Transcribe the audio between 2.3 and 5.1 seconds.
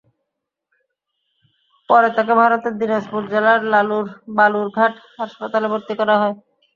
ভারতের দিনাজপুর জেলার বালুর ঘাট